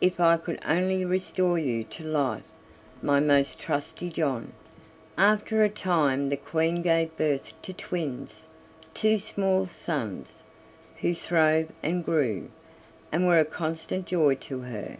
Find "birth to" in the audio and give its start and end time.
7.16-7.72